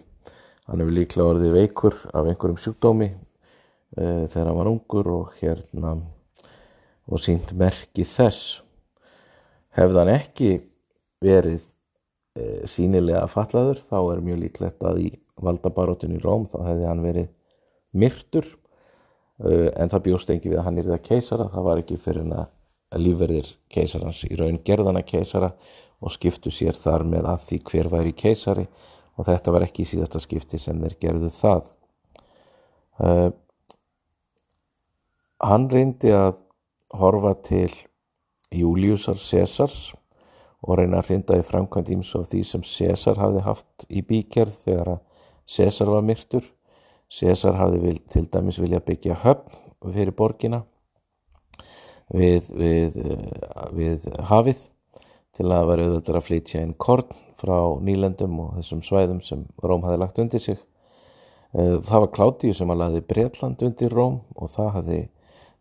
Hann 0.70 0.80
hefur 0.80 0.96
líklega 0.96 1.34
orðið 1.34 1.58
veikur 1.58 2.00
af 2.14 2.24
einhverjum 2.24 2.62
sjúkdómi 2.62 3.12
uh, 3.12 4.24
þegar 4.32 4.48
hann 4.48 4.62
var 4.62 4.72
ungur 4.72 5.12
og 5.12 5.38
hérna 5.42 5.98
og 7.10 7.20
sínt 7.20 7.52
merki 7.58 8.06
þess 8.08 8.62
hefði 9.78 10.00
hann 10.02 10.12
ekki 10.14 10.52
verið 11.24 11.60
uh, 11.60 11.66
eh, 12.40 12.62
sínilega 12.70 13.26
fallaður 13.32 13.82
þá 13.90 13.98
er 14.02 14.24
mjög 14.26 14.40
líklegt 14.44 14.86
að 14.88 15.02
í 15.04 15.10
valdabaróttun 15.40 16.16
í 16.16 16.22
Róm 16.24 16.48
þá 16.52 16.58
hefði 16.68 16.88
hann 16.90 17.04
verið 17.04 17.30
myrtur. 17.92 18.48
Uh, 19.40 19.70
en 19.80 19.92
það 19.92 20.06
bjóst 20.10 20.32
engi 20.34 20.52
við 20.52 20.62
að 20.62 20.68
hann 20.68 20.80
er 20.82 20.90
það 20.90 21.04
keisara. 21.10 21.50
Það 21.54 21.68
var 21.70 21.84
ekki 21.84 22.00
fyrir 22.04 22.26
hann 22.26 22.38
að 22.40 23.04
lífverðir 23.04 23.52
keisarans 23.72 24.24
í 24.26 24.36
raun 24.40 24.62
gerðana 24.66 25.04
keisara 25.06 25.52
og 26.00 26.14
skiptu 26.16 26.52
sér 26.54 26.78
þar 26.80 27.06
með 27.08 27.28
að 27.30 27.44
því 27.46 27.60
hver 27.70 27.92
væri 27.92 28.16
keisari. 28.18 28.66
Og 29.20 29.28
þetta 29.28 29.52
var 29.52 29.66
ekki 29.66 29.84
í 29.84 29.90
síðasta 29.90 30.22
skipti 30.24 30.60
sem 30.62 30.80
þeir 30.80 30.96
gerðu 31.02 31.30
það. 31.36 31.70
Uh, 33.00 33.30
hann 35.44 35.68
reyndi 35.72 36.12
að 36.16 36.40
horfa 37.00 37.36
til 37.46 37.72
Júliusar 38.56 39.18
Césars 39.20 39.94
og 40.66 40.80
reyna 40.80 41.00
að 41.00 41.12
reynda 41.12 41.38
í 41.40 41.46
framkvæmt 41.46 41.92
íms 41.94 42.16
af 42.18 42.28
því 42.32 42.42
sem 42.48 42.64
César 42.66 43.20
hafði 43.22 43.44
haft 43.46 43.86
í 43.88 44.02
bíkerð 44.06 44.58
þegar 44.66 44.96
að 44.96 45.00
César 45.50 45.92
var 45.94 46.04
myrtur. 46.06 46.44
César 47.10 47.56
hafði 47.58 47.80
vil, 47.84 48.00
til 48.10 48.26
dæmis 48.30 48.60
vilja 48.62 48.82
byggja 48.86 49.16
höfn 49.24 49.56
fyrir 49.94 50.14
borgina 50.14 50.64
við, 52.14 52.50
við, 52.54 53.00
uh, 53.02 53.70
við 53.74 54.06
hafið 54.30 54.66
til 55.38 55.48
að 55.54 55.70
vera 55.70 55.88
auðvitað 55.88 56.20
að 56.20 56.28
flytja 56.28 56.64
inn 56.66 56.76
korn 56.78 57.14
frá 57.40 57.56
nýlendum 57.86 58.42
og 58.44 58.58
þessum 58.58 58.82
svæðum 58.84 59.22
sem 59.24 59.46
Róm 59.64 59.86
hafi 59.88 60.02
lagt 60.02 60.20
undir 60.20 60.44
sig. 60.44 60.60
Eh, 61.54 61.78
það 61.80 62.04
var 62.04 62.12
Klátíu 62.18 62.54
sem 62.54 62.70
að 62.70 62.82
laði 62.82 63.02
Breitland 63.08 63.64
undir 63.64 63.94
Róm 63.96 64.20
og 64.36 64.52
það, 64.52 64.70
hafði, 64.76 65.00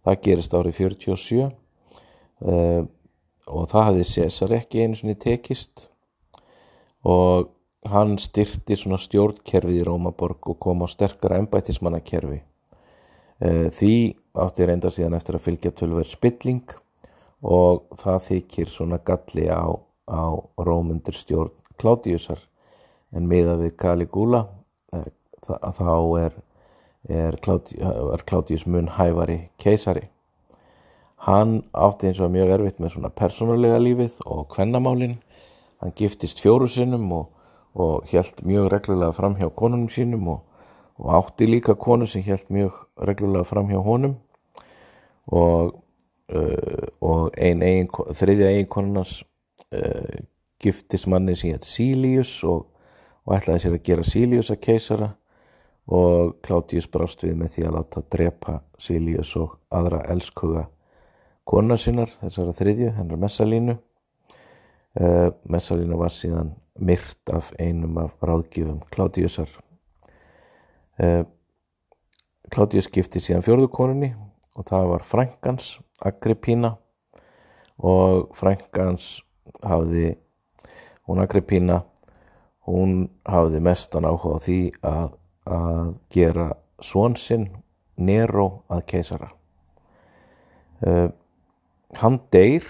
það 0.05 0.19
gerist 0.27 0.57
árið 0.59 0.81
47 0.81 1.47
eh, 2.47 2.83
og 3.49 3.69
það 3.71 3.87
hafði 3.89 4.09
César 4.13 4.55
ekki 4.59 4.83
einu 4.85 4.99
svoni 4.99 5.17
tekist 5.19 5.89
og 7.09 7.49
hann 7.89 8.19
styrti 8.21 8.77
svona 8.77 8.99
stjórnkerfið 9.01 9.81
í 9.81 9.87
Rómaborg 9.87 10.51
og 10.51 10.59
kom 10.61 10.83
á 10.85 10.87
sterkara 10.91 11.39
ennbætismannakerfi. 11.41 12.43
Eh, 13.39 13.69
því 13.71 13.95
átti 14.39 14.67
reynda 14.67 14.91
síðan 14.91 15.17
eftir 15.19 15.39
að 15.39 15.47
fylgja 15.47 15.73
tölver 15.79 16.07
spilling 16.07 16.75
og 17.47 17.87
það 18.01 18.25
þykir 18.27 18.71
svona 18.73 18.99
galli 18.99 19.47
á, 19.47 19.71
á 20.11 20.25
rómundur 20.59 21.15
stjórn 21.15 21.55
Kládiusar 21.79 22.41
en 23.15 23.29
miða 23.31 23.55
við 23.61 23.77
Caligula 23.79 24.43
eh, 24.93 25.07
þá 25.47 25.93
er, 26.19 26.35
er, 27.07 27.39
Kládius 27.39 28.67
mun 28.67 28.91
hæfari 28.99 29.45
keisari. 29.63 30.09
Hann 31.27 31.63
átti 31.75 32.09
eins 32.09 32.21
og 32.23 32.31
mjög 32.31 32.53
erfitt 32.55 32.79
með 32.83 32.95
svona 32.95 33.11
persónulega 33.11 33.81
lífið 33.83 34.21
og 34.27 34.47
kvennamálinn. 34.53 35.17
Hann 35.83 35.95
giftist 35.99 36.43
fjóru 36.43 36.69
sinnum 36.71 37.11
og, 37.15 37.27
og 37.75 38.07
held 38.13 38.45
mjög 38.47 38.71
reglulega 38.75 39.17
fram 39.17 39.35
hjá 39.39 39.51
konunum 39.55 39.91
sínum 39.91 40.31
og, 40.35 40.63
og 40.99 41.11
átti 41.19 41.51
líka 41.51 41.75
konu 41.79 42.07
sem 42.07 42.23
held 42.27 42.47
mjög 42.55 42.79
reglulega 43.11 43.47
fram 43.47 43.71
hjá 43.71 43.83
honum 43.83 44.17
og 45.29 45.75
uh, 46.35 46.87
og 47.01 47.35
ein, 47.37 47.63
ein, 47.63 47.89
þriðja 47.91 48.53
eiginkonunars 48.55 49.21
uh, 49.75 50.19
giftismanni 50.63 51.37
sem 51.37 51.55
hétt 51.55 51.69
Sílius 51.69 52.39
og, 52.49 52.67
ætlaði 53.29 53.61
sér 53.67 53.75
að 53.77 53.85
gera 53.85 54.07
Sílius 54.09 54.49
að 54.55 54.63
keisara 54.65 55.11
og 55.93 56.39
Klátius 56.45 56.89
brást 56.89 57.23
við 57.25 57.37
með 57.41 57.55
því 57.55 57.67
að 57.69 57.75
láta 57.77 58.03
drepa 58.17 58.55
Sílius 58.81 59.35
og 59.37 59.59
aðra 59.69 60.01
elskuga 60.09 60.65
konar 61.49 61.81
sinnar, 61.81 62.11
þessara 62.21 62.53
þriðju, 62.57 62.93
hennar 62.99 63.21
Messalínu. 63.23 63.79
Uh, 64.99 65.31
Messalínu 65.49 65.99
var 66.01 66.13
síðan 66.13 66.53
myrt 66.79 67.33
af 67.33 67.51
einum 67.61 67.99
af 68.01 68.15
ráðgjöfum 68.25 68.81
Klátiusar 68.91 69.51
uh, 71.03 71.25
Klátius 72.49 72.89
gifti 72.91 73.21
síðan 73.23 73.45
fjörðukonunni 73.45 74.13
og 74.57 74.67
það 74.69 74.91
var 74.93 75.05
frængans 75.07 75.77
Agrippína 76.07 76.73
og 77.79 78.33
frængans 78.39 79.19
hafði 79.63 80.15
hún 81.09 81.23
Agrippína 81.23 81.83
hún 82.69 83.09
hafði 83.29 83.63
mestan 83.65 84.09
áhuga 84.09 84.39
á 84.39 84.45
því 84.45 84.61
að, 84.87 85.17
að 85.47 85.95
gera 86.15 86.51
svonsinn 86.81 87.49
Nero 87.99 88.63
að 88.71 88.85
keisara. 88.93 89.33
Uh, 90.79 91.09
hann 91.97 92.21
deyr 92.33 92.67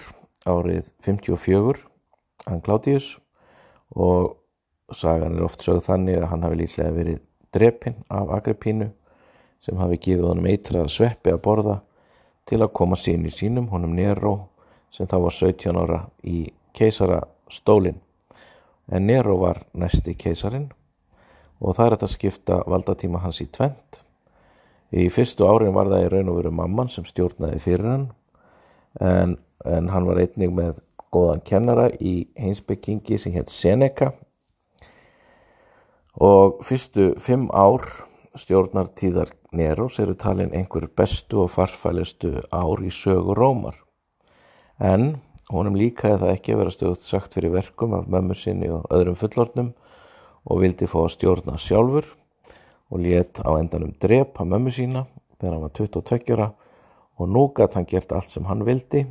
árið 0.47 0.87
54 1.03 1.83
hann 2.47 2.61
Claudius 2.63 3.17
og 3.91 4.37
sagan 4.95 5.35
er 5.35 5.45
oft 5.45 5.63
sögð 5.63 5.83
þannig 5.89 6.21
að 6.21 6.29
hann 6.31 6.45
hafi 6.45 6.59
líklega 6.61 6.95
verið 6.95 7.19
drepinn 7.53 7.99
af 8.09 8.31
Agrippínu 8.39 8.89
sem 9.59 9.77
hafi 9.77 9.99
gefið 9.99 10.29
honum 10.29 10.47
eitrað 10.49 10.91
sveppi 10.93 11.33
að 11.33 11.43
borða 11.45 11.79
til 12.49 12.61
að 12.63 12.73
koma 12.73 12.97
sín 12.97 13.27
í 13.27 13.33
sínum, 13.33 13.67
honum 13.69 13.93
Nero 13.93 14.49
sem 14.93 15.07
þá 15.07 15.17
var 15.25 15.35
17 15.35 15.77
ára 15.77 15.99
í 16.25 16.47
keisarastólin. 16.73 17.99
En 18.89 19.05
Nero 19.05 19.35
var 19.41 19.61
næsti 19.77 20.15
keisarin 20.17 20.71
og 21.59 21.75
það 21.75 21.85
er 21.85 21.95
þetta 21.95 22.13
skipta 22.13 22.61
valdatíma 22.65 23.21
hans 23.21 23.41
í 23.43 23.49
tvent. 23.51 23.99
Í 24.89 25.05
fyrstu 25.13 25.45
árin 25.45 25.75
var 25.75 25.91
það 25.91 26.05
í 26.07 26.09
raun 26.15 26.31
og 26.31 26.39
veru 26.39 26.53
mamman 26.55 26.89
sem 26.89 27.05
stjórnaði 27.05 27.59
fyrir 27.61 27.91
hann 27.91 28.07
en, 28.99 29.37
en 29.65 29.89
hann 29.89 30.07
var 30.07 30.21
einnig 30.21 30.53
með 30.55 30.79
góðan 31.13 31.41
kennara 31.45 31.89
í 31.99 32.29
heimsbyggingi 32.37 33.17
sem 33.17 33.33
hétt 33.33 33.49
Seneca 33.49 34.11
og 36.19 36.59
fyrstu 36.67 37.13
fimm 37.21 37.47
ár 37.55 37.85
stjórnartíðar 38.37 39.33
Neros 39.51 39.97
eru 39.99 40.13
talin 40.13 40.53
einhver 40.53 40.85
bestu 40.93 41.43
og 41.43 41.53
farfælistu 41.55 42.35
ár 42.53 42.83
í 42.85 42.91
sögu 42.93 43.33
Rómar. 43.33 43.79
En 44.77 45.17
honum 45.49 45.77
líkaði 45.79 46.19
það 46.21 46.33
ekki 46.35 46.53
að 46.53 46.61
vera 46.61 46.73
stöðut 46.75 47.07
sagt 47.07 47.33
fyrir 47.33 47.55
verkum 47.55 47.95
af 47.97 48.05
mömmu 48.11 48.37
sinni 48.37 48.69
og 48.69 48.85
öðrum 48.93 49.17
fullornum 49.17 49.71
og 50.45 50.61
vildi 50.61 50.87
fá 50.89 50.99
að 51.01 51.13
stjórna 51.15 51.57
sjálfur 51.57 52.05
og 52.89 53.01
létt 53.01 53.41
á 53.41 53.49
endanum 53.57 53.95
drepa 54.01 54.45
mömmu 54.45 54.73
sína 54.73 55.07
þegar 55.39 55.55
hann 55.55 55.65
var 55.65 55.73
22 55.79 56.35
ára 56.37 56.51
og 57.19 57.29
nú 57.29 57.49
gætt 57.55 57.75
hann 57.75 57.87
gert 57.89 58.13
allt 58.15 58.31
sem 58.31 58.47
hann 58.47 58.65
vildi. 58.67 59.05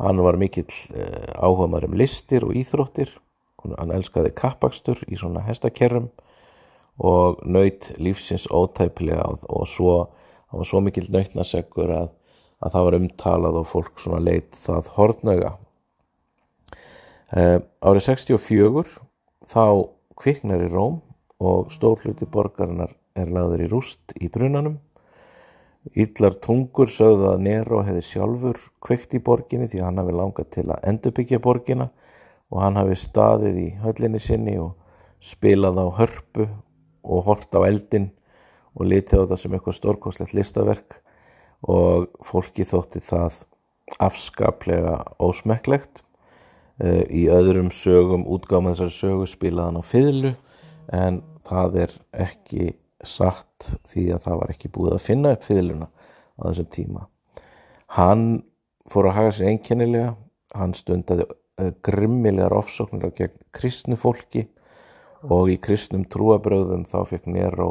Hann 0.00 0.22
var 0.24 0.38
mikill 0.40 0.70
eh, 0.94 1.34
áhuga 1.36 1.68
maður 1.68 1.90
um 1.90 1.98
listir 2.00 2.46
og 2.46 2.54
íþróttir, 2.56 3.10
hann 3.62 3.94
elskaði 3.94 4.32
kappakstur 4.34 5.02
í 5.06 5.18
svona 5.18 5.44
hestakerrum 5.46 6.08
og 7.02 7.42
naut 7.48 7.90
lífsins 8.02 8.48
ótæpilega 8.50 9.24
og 9.48 9.68
svo, 9.68 9.94
það 10.50 10.62
var 10.62 10.68
svo 10.68 10.82
mikil 10.84 11.06
nautnaseggur 11.12 11.92
að, 11.96 12.10
að 12.62 12.74
það 12.74 12.86
var 12.88 12.98
umtalað 12.98 13.60
og 13.60 13.68
fólk 13.70 14.02
svona 14.02 14.22
leitt 14.22 14.58
það 14.58 14.90
hortnöga. 14.96 15.52
Uh, 17.32 17.58
árið 17.80 18.10
64 18.10 18.82
þá 19.48 19.64
kviknar 20.20 20.66
í 20.66 20.68
Róm 20.72 21.00
og 21.42 21.72
stórluti 21.72 22.28
borgarinnar 22.28 22.92
er 23.18 23.30
lagður 23.32 23.64
í 23.64 23.68
rúst 23.72 24.14
í 24.20 24.28
brunanum. 24.32 24.76
Yllar 25.90 26.36
tungur 26.38 26.86
sögðu 26.86 27.32
að 27.32 27.40
Nero 27.42 27.80
hefði 27.82 28.02
sjálfur 28.06 28.58
kvikt 28.84 29.16
í 29.18 29.20
borginni 29.24 29.66
því 29.70 29.80
hann 29.82 29.98
hafi 29.98 30.14
langað 30.14 30.50
til 30.54 30.68
að 30.70 30.84
endurbyggja 30.92 31.40
borginna 31.42 31.88
og 32.52 32.60
hann 32.62 32.78
hafi 32.78 32.98
staðið 33.00 33.58
í 33.58 33.68
höllinni 33.82 34.20
sinni 34.22 34.54
og 34.62 34.76
spilað 35.22 35.80
á 35.82 35.86
hörpu 35.98 36.46
og 37.02 37.24
hort 37.26 37.50
á 37.58 37.66
eldin 37.66 38.12
og 38.78 38.86
litið 38.92 39.26
á 39.26 39.30
það 39.32 39.40
sem 39.42 39.56
eitthvað 39.56 39.78
stórkoslegt 39.80 40.36
listaverk 40.38 41.00
og 41.66 42.06
fólki 42.26 42.66
þótti 42.66 43.02
það 43.02 43.42
afskaplega 44.02 44.96
ósmekklegt. 45.22 46.04
Uh, 46.82 47.04
í 47.10 47.26
öðrum 47.30 47.68
sögum 47.74 48.24
útgáma 48.32 48.72
þessari 48.72 48.96
sögu 48.96 49.26
spilaðan 49.28 49.82
á 49.82 49.84
fiðlu 49.84 50.32
en 50.94 51.20
það 51.46 51.76
er 51.84 51.92
ekki 52.24 52.70
satt 53.02 53.72
því 53.88 54.06
að 54.14 54.24
það 54.26 54.40
var 54.40 54.54
ekki 54.54 54.72
búið 54.72 54.96
að 54.96 55.04
finna 55.06 55.34
upp 55.36 55.46
fiðluna 55.46 55.88
á 55.88 56.42
þessum 56.46 56.68
tíma. 56.76 57.06
Hann 57.98 58.26
fór 58.90 59.10
að 59.10 59.16
haga 59.18 59.32
sér 59.36 59.52
einkennilega 59.52 60.14
hann 60.56 60.74
stundaði 60.76 61.26
uh, 61.28 61.70
grimmilegar 61.84 62.54
ofsóknir 62.56 63.12
gegn 63.16 63.38
kristnu 63.54 63.98
fólki 64.00 64.46
og 65.22 65.52
í 65.52 65.58
kristnum 65.62 66.04
trúabröðum 66.10 66.84
þá 66.90 66.98
fekk 67.10 67.28
Nero 67.30 67.70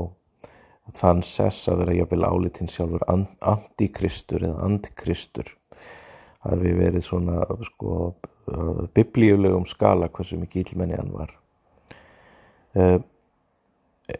þann 0.97 1.21
sess 1.23 1.69
að 1.71 1.83
vera 1.83 1.97
jafnvel 1.99 2.27
álitinn 2.27 2.71
sjálfur 2.71 3.03
antikristur 3.07 4.43
eða 4.47 4.65
antikristur. 4.65 5.51
Það 6.41 6.55
hefði 6.55 6.71
verið 6.79 7.05
svona 7.05 7.43
sko 7.67 7.97
biblíulegum 8.95 9.67
skala 9.69 10.09
hversu 10.11 10.39
mikið 10.41 10.71
ílmenni 10.73 10.97
hann 10.97 11.13
var. 11.13 11.35
Uh, 12.75 12.99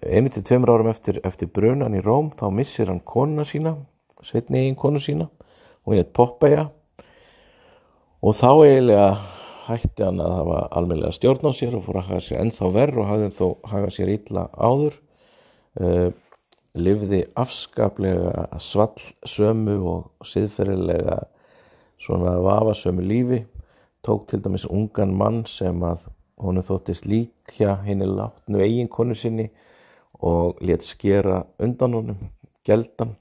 einu 0.01 0.29
til 0.31 0.43
tveimur 0.43 0.73
árum 0.73 0.91
eftir, 0.91 1.19
eftir 1.23 1.49
brunan 1.51 1.95
í 1.97 2.03
Róm 2.03 2.31
þá 2.37 2.47
missir 2.53 2.91
hann 2.91 3.03
konuna 3.05 3.45
sína 3.47 3.75
setni 4.21 4.59
eigin 4.59 4.75
konu 4.75 4.99
sína. 4.99 5.29
Hún 5.85 5.97
heit 5.97 6.13
Poppeja 6.13 6.69
og 8.21 8.35
þá 8.37 8.49
eiginlega 8.65 9.07
hætti 9.65 10.05
hann 10.05 10.21
að 10.21 10.35
hafa 10.37 10.59
almeinlega 10.77 11.15
stjórn 11.15 11.49
á 11.49 11.51
sér 11.57 11.77
og 11.77 11.85
fór 11.85 12.01
að 12.01 12.09
hafa 12.11 12.25
sér 12.25 12.43
ennþá 12.43 12.71
verð 12.75 13.01
og 13.01 13.09
hafði 13.09 13.31
þó 13.37 13.47
hafa 13.71 13.93
sér 13.95 14.13
illa 14.13 14.47
áður. 14.53 14.99
Uh, 15.79 16.09
livði 16.75 17.23
afskaplega 17.39 18.59
svall 18.63 19.01
sömu 19.27 19.75
og 19.91 20.27
siðferðilega 20.27 21.17
svona 22.01 22.37
vafasömu 22.43 23.03
lífi. 23.03 23.41
Tók 24.05 24.27
til 24.29 24.41
dæmis 24.41 24.65
ungan 24.69 25.13
mann 25.17 25.43
sem 25.45 25.81
að 25.85 26.07
honu 26.41 26.63
þóttist 26.65 27.05
líkja 27.09 27.75
henni 27.85 28.07
látnu 28.09 28.61
eiginkonu 28.63 29.17
sinni 29.17 29.49
og 30.21 30.61
let 30.61 30.85
skera 30.85 31.41
undan 31.61 31.97
honum 31.97 32.29
geldan 32.65 33.15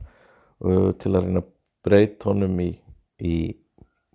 uh, 0.64 0.92
til 1.00 1.14
að 1.14 1.26
reyna 1.26 1.42
breyt 1.84 2.22
honum 2.28 2.58
í, 2.60 2.70
í, 3.24 3.36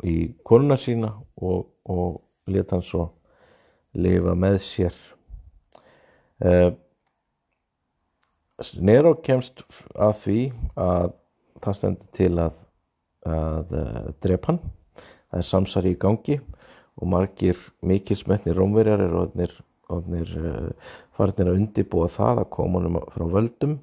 í 0.06 0.15
konuna 0.45 0.78
sína 0.78 1.12
og, 1.41 1.67
og 1.89 2.21
leta 2.52 2.78
hann 2.78 2.86
svo 2.86 3.10
lifa 3.95 4.36
með 4.38 4.60
sér. 4.63 4.98
Uh, 6.43 6.71
Nero 8.80 9.17
kemst 9.24 9.65
að 10.00 10.13
því 10.21 10.39
að 10.80 11.13
það 11.63 11.78
stendur 11.80 12.12
til 12.15 12.34
að, 12.39 12.60
að 13.28 13.74
uh, 13.76 14.12
drepa 14.24 14.54
hann. 14.54 14.62
Það 15.32 15.41
er 15.41 15.48
samsari 15.50 15.95
í 15.95 16.00
gangi 16.00 16.38
og 16.95 17.10
margir 17.12 17.60
mikil 17.84 18.15
smetni 18.19 18.54
rómverjar 18.56 19.04
er 19.04 19.15
odnir, 19.19 19.52
odnir 19.93 20.32
uh, 20.39 20.71
farinir 21.17 21.52
að 21.52 21.60
undibúa 21.60 22.10
það 22.12 22.43
að 22.43 22.52
koma 22.58 22.82
honum 22.82 23.00
frá 23.13 23.26
völdum 23.32 23.78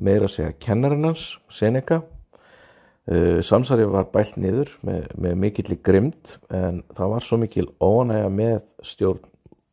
meira 0.00 0.28
að 0.28 0.34
segja 0.36 0.56
kennarinn 0.64 1.10
hans, 1.10 1.36
Seneca. 1.52 2.00
Uh, 3.10 3.40
samsari 3.44 3.88
var 3.90 4.10
bælt 4.12 4.36
niður 4.40 4.72
með, 4.86 5.08
með 5.16 5.40
mikill 5.44 5.74
í 5.74 5.80
grimd 5.82 6.36
en 6.54 6.82
það 6.96 7.14
var 7.14 7.26
svo 7.26 7.40
mikil 7.40 7.66
ónæga 7.80 8.28
með 8.32 8.62
stjórn, 8.86 9.24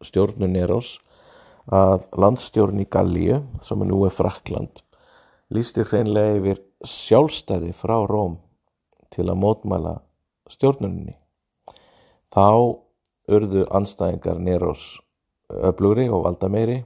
stjórnun 0.06 0.56
Nerós 0.56 0.98
að 1.68 2.08
landstjórn 2.16 2.80
í 2.80 2.88
Gallíu 2.90 3.42
sem 3.62 3.82
er 3.84 3.90
nú 3.92 4.06
er 4.08 4.16
Frakland 4.16 4.82
lísti 5.54 5.86
hreinlega 5.88 6.36
yfir 6.40 6.62
sjálfstæði 6.88 7.72
frá 7.76 7.96
Róm 8.10 8.38
til 9.14 9.28
að 9.28 9.40
mótmæla 9.44 9.94
stjórnunni 10.52 11.16
þá 12.36 12.48
urðu 13.32 13.66
anstæðingar 13.76 14.42
Nerós 14.44 14.98
öflugri 15.50 16.08
og 16.10 16.26
valda 16.26 16.50
meiri 16.52 16.82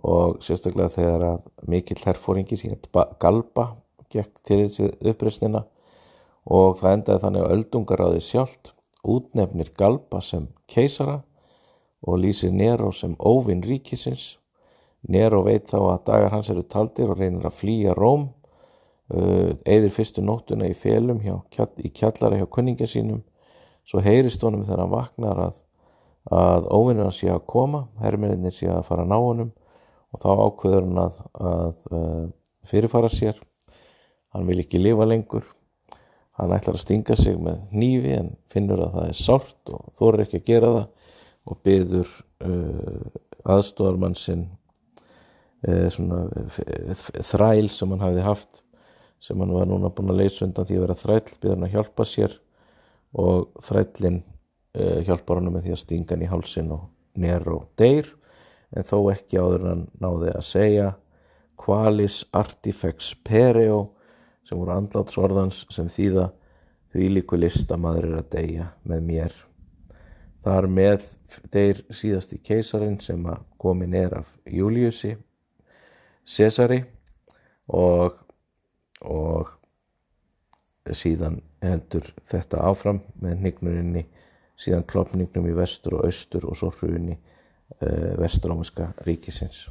og 0.00 0.40
sérstaklega 0.44 0.94
þegar 0.94 1.26
að 1.28 1.40
mikill 1.68 2.00
herfóringi 2.04 2.58
síðan 2.58 3.10
Galba 3.20 3.66
gekk 4.10 4.40
til 4.42 4.62
þessu 4.64 4.90
uppreysnina 5.12 5.64
og 6.50 6.78
það 6.80 6.94
endaði 6.96 7.22
þannig 7.24 7.44
að 7.44 7.56
öldungaráði 7.56 8.22
sjálft 8.24 8.72
útnefnir 9.06 9.72
Galba 9.76 10.20
sem 10.24 10.48
keisara 10.70 11.20
og 12.00 12.20
lýsir 12.20 12.52
Nero 12.52 12.92
sem 12.92 13.14
óvinn 13.18 13.62
ríkisins. 13.64 14.36
Nero 15.08 15.42
veit 15.44 15.68
þá 15.68 15.78
að 15.80 16.04
dagar 16.08 16.34
hans 16.34 16.50
eru 16.52 16.64
taldir 16.64 17.12
og 17.12 17.20
reynir 17.20 17.46
að 17.48 17.58
flýja 17.60 17.94
Róm, 17.96 18.28
eðir 19.10 19.92
fyrstu 19.94 20.22
nóttuna 20.24 20.68
í 20.70 20.76
félum 20.76 21.20
hjá, 21.24 21.40
í 21.80 21.90
kjallara 21.90 22.38
hjá 22.40 22.46
kunninga 22.46 22.86
sínum, 22.88 23.22
svo 23.84 24.02
heyrist 24.04 24.42
honum 24.44 24.64
þegar 24.66 24.84
hann 24.84 24.92
vaknar 24.92 25.42
að, 25.48 25.56
að 26.28 26.68
óvinnina 26.68 27.10
sé 27.14 27.30
að 27.32 27.46
koma, 27.48 27.86
herrmennir 28.02 28.52
sé 28.54 28.68
að 28.68 28.84
fara 28.88 29.06
að 29.06 29.12
ná 29.12 29.18
honum 29.18 29.52
og 30.10 30.20
þá 30.20 30.28
ákveður 30.44 30.86
hann 30.86 31.00
að, 31.00 31.18
að, 31.40 31.80
að 31.96 32.28
fyrirfara 32.70 33.10
sér. 33.12 33.40
Hann 34.34 34.46
vil 34.46 34.60
ekki 34.62 34.80
lifa 34.82 35.06
lengur. 35.08 35.46
Hann 36.38 36.54
ætlar 36.54 36.78
að 36.78 36.84
stinga 36.84 37.16
sig 37.18 37.38
með 37.40 37.60
nýfi 37.74 38.14
en 38.16 38.32
finnur 38.52 38.84
að 38.86 38.96
það 38.96 39.10
er 39.10 39.18
sárt 39.18 39.72
og 39.74 39.92
þórir 39.98 40.24
ekki 40.24 40.40
að 40.40 40.48
gera 40.50 40.72
það 40.76 40.88
og 41.50 41.60
byður 41.66 42.10
uh, 42.46 43.06
aðstofarmann 43.50 44.16
sinn 44.18 44.46
uh, 45.66 45.88
svona 45.92 46.26
þræl 47.26 47.70
sem 47.72 47.94
hann 47.94 48.04
hafði 48.04 48.26
haft 48.26 48.62
sem 49.20 49.40
hann 49.40 49.52
var 49.52 49.68
núna 49.68 49.90
búin 49.92 50.12
að 50.14 50.22
leysa 50.22 50.46
undan 50.46 50.68
því 50.68 50.78
að 50.78 50.84
vera 50.86 50.98
þræl 51.00 51.22
byður 51.32 51.56
hann 51.56 51.66
að 51.66 51.74
hjálpa 51.74 52.06
sér 52.08 52.36
og 53.20 53.64
þrælinn 53.66 54.20
uh, 54.22 54.39
hjálpar 54.76 55.40
hann 55.40 55.52
með 55.52 55.66
því 55.66 55.74
að 55.74 55.82
stinga 55.82 56.14
hann 56.14 56.24
í 56.24 56.30
hálsin 56.30 56.74
og 56.74 56.88
nér 57.20 57.46
og 57.50 57.68
deyr 57.80 58.10
en 58.76 58.86
þó 58.86 58.98
ekki 59.12 59.40
áður 59.40 59.66
hann 59.66 59.86
náði 60.02 60.34
að 60.34 60.46
segja 60.46 60.90
qualis 61.60 62.22
artifex 62.32 63.14
pereo 63.26 63.90
sem 64.46 64.58
voru 64.58 64.74
andlátsvorðans 64.76 65.64
sem 65.74 65.90
þýða 65.90 66.30
því 66.90 67.08
líku 67.14 67.38
listamaður 67.38 68.08
er 68.08 68.18
að 68.18 68.30
deyja 68.34 68.66
með 68.88 69.06
mér. 69.06 69.34
Þar 70.40 70.68
með 70.72 71.06
deyr 71.52 71.82
síðasti 71.92 72.40
keisarin 72.42 72.98
sem 73.02 73.20
að 73.28 73.44
komin 73.60 73.94
er 73.94 74.16
af 74.22 74.30
Júliussi, 74.48 75.14
Cesari 76.24 76.80
og, 77.68 78.16
og 79.04 79.52
síðan 80.96 81.40
heldur 81.62 82.08
þetta 82.30 82.64
áfram 82.70 83.02
með 83.20 83.44
nignurinni, 83.44 84.06
síðan 84.60 84.86
klopningnum 84.88 85.48
í 85.48 85.56
vestur 85.56 85.98
og 85.98 86.08
austur 86.08 86.46
og 86.50 86.58
svo 86.58 86.70
hruni 86.74 87.16
uh, 87.16 88.16
vestrómiska 88.20 88.92
ríkisins. 89.06 89.68